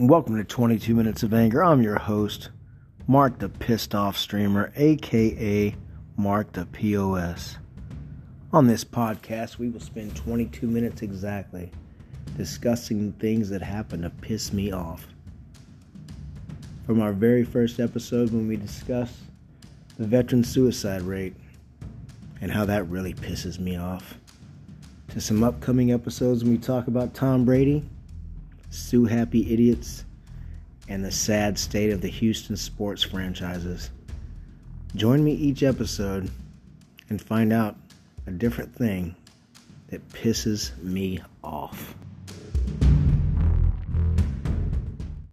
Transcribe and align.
Welcome 0.00 0.38
to 0.38 0.44
22 0.44 0.94
Minutes 0.94 1.22
of 1.24 1.34
Anger. 1.34 1.62
I'm 1.62 1.82
your 1.82 1.98
host, 1.98 2.48
Mark 3.06 3.38
the 3.38 3.50
Pissed 3.50 3.94
Off 3.94 4.16
Streamer, 4.16 4.72
aka 4.74 5.76
Mark 6.16 6.52
the 6.52 6.64
POS. 6.64 7.58
On 8.50 8.66
this 8.66 8.82
podcast, 8.82 9.58
we 9.58 9.68
will 9.68 9.78
spend 9.78 10.16
22 10.16 10.66
minutes 10.66 11.02
exactly 11.02 11.70
discussing 12.38 13.12
things 13.12 13.50
that 13.50 13.60
happen 13.60 14.00
to 14.00 14.08
piss 14.08 14.54
me 14.54 14.72
off. 14.72 15.06
From 16.86 17.02
our 17.02 17.12
very 17.12 17.44
first 17.44 17.78
episode, 17.78 18.30
when 18.30 18.48
we 18.48 18.56
discussed 18.56 19.18
the 19.98 20.06
veteran 20.06 20.44
suicide 20.44 21.02
rate 21.02 21.34
and 22.40 22.50
how 22.50 22.64
that 22.64 22.88
really 22.88 23.12
pisses 23.12 23.58
me 23.58 23.76
off, 23.76 24.14
to 25.08 25.20
some 25.20 25.44
upcoming 25.44 25.92
episodes 25.92 26.42
when 26.42 26.52
we 26.52 26.58
talk 26.58 26.86
about 26.86 27.12
Tom 27.12 27.44
Brady 27.44 27.84
Sue 28.70 29.04
Happy 29.04 29.52
Idiots, 29.52 30.04
and 30.88 31.04
the 31.04 31.10
sad 31.10 31.58
state 31.58 31.90
of 31.90 32.00
the 32.00 32.08
Houston 32.08 32.56
sports 32.56 33.02
franchises. 33.02 33.90
Join 34.94 35.22
me 35.22 35.32
each 35.32 35.62
episode 35.62 36.30
and 37.08 37.20
find 37.20 37.52
out 37.52 37.76
a 38.26 38.30
different 38.30 38.74
thing 38.74 39.14
that 39.88 40.08
pisses 40.10 40.76
me 40.82 41.20
off. 41.42 41.94